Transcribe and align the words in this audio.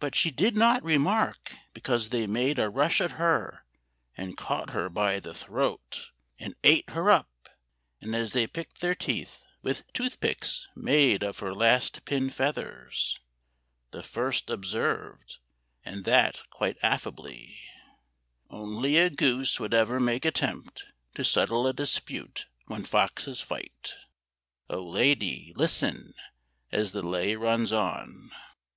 But 0.00 0.16
she 0.16 0.32
did 0.32 0.56
not 0.56 0.82
remark, 0.82 1.54
because 1.72 2.08
they 2.08 2.26
made 2.26 2.58
A 2.58 2.68
rush 2.68 3.00
at 3.00 3.12
her 3.12 3.64
and 4.16 4.36
caught 4.36 4.70
her 4.70 4.88
by 4.90 5.20
the 5.20 5.32
throat, 5.32 6.10
And 6.40 6.56
ate 6.64 6.90
her 6.90 7.08
up; 7.08 7.48
and 8.00 8.16
as 8.16 8.32
they 8.32 8.48
picked 8.48 8.80
their 8.80 8.96
teeth 8.96 9.44
With 9.62 9.84
toothpicks 9.92 10.66
made 10.74 11.22
of 11.22 11.38
her 11.38 11.54
last 11.54 12.04
pin 12.04 12.30
feathers, 12.30 13.20
The 13.92 14.02
first 14.02 14.50
observed, 14.50 15.36
and 15.84 16.04
that 16.04 16.42
quite 16.50 16.76
affably, 16.82 17.60
"Only 18.50 18.96
a 18.96 19.08
goose 19.08 19.60
would 19.60 19.72
ever 19.72 20.00
make 20.00 20.24
attempt 20.24 20.82
To 21.14 21.24
settle 21.24 21.64
a 21.68 21.72
dispute 21.72 22.46
when 22.66 22.84
foxes 22.84 23.40
fight"— 23.40 23.94
Oh, 24.68 24.82
lady, 24.82 25.52
listen 25.54 26.14
as 26.72 26.90
the 26.90 27.02
lay 27.06 27.36
runs 27.36 27.72
on! 27.72 28.32